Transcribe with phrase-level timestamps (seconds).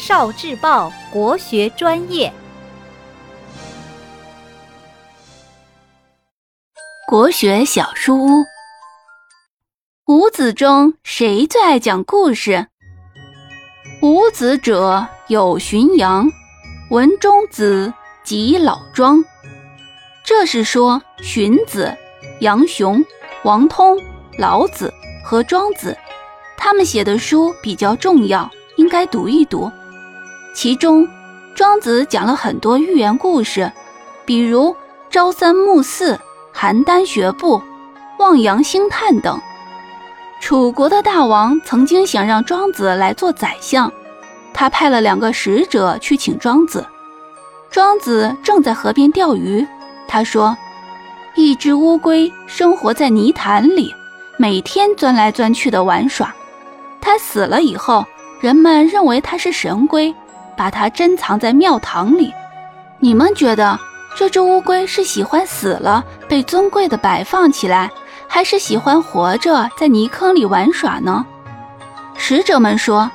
[0.00, 2.32] 少智报国学专业，
[7.06, 8.44] 国学小书屋。
[10.06, 12.66] 五子中谁最爱讲故事？
[14.00, 16.26] 五子者有荀扬、
[16.88, 17.92] 文中子
[18.24, 19.22] 及老庄。
[20.24, 21.94] 这是说荀子、
[22.40, 23.04] 杨雄、
[23.44, 23.98] 王通、
[24.38, 24.90] 老子
[25.22, 25.94] 和庄子，
[26.56, 29.70] 他们写的书比较重要，应该读一读。
[30.52, 31.08] 其中，
[31.54, 33.70] 庄子讲了很多寓言故事，
[34.24, 34.74] 比如
[35.08, 36.18] 朝三暮四、
[36.54, 37.62] 邯郸学步、
[38.18, 39.40] 望洋兴叹等。
[40.40, 43.92] 楚国的大王曾经想让庄子来做宰相，
[44.52, 46.84] 他派了两个使者去请庄子。
[47.70, 49.66] 庄子正在河边钓鱼，
[50.08, 50.56] 他说
[51.36, 53.94] ：“一只乌龟生活在泥潭里，
[54.38, 56.34] 每天钻来钻去的玩耍。
[57.00, 58.04] 它死了以后，
[58.40, 60.12] 人们认为它是神龟。”
[60.60, 62.30] 把它珍藏在庙堂里，
[62.98, 63.80] 你们觉得
[64.14, 67.90] 这只乌龟是喜欢死了被尊贵的摆放起来，
[68.28, 71.24] 还是喜欢活着在泥坑里玩耍呢？
[72.14, 73.10] 使者们说，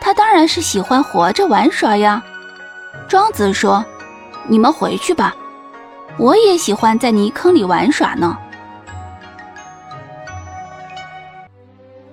[0.00, 2.22] 它当然是喜欢活着玩耍呀。
[3.08, 3.84] 庄子说
[4.46, 5.34] ：“你们回去吧，
[6.18, 8.38] 我也喜欢在泥坑里玩耍呢。”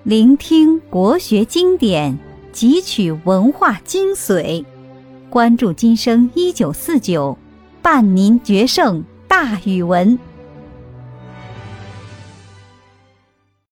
[0.02, 2.17] 聆听国学经典。
[2.53, 4.63] 汲取文化精髓，
[5.29, 7.35] 关注今生一九四九，
[7.81, 10.17] 伴您决胜大语文。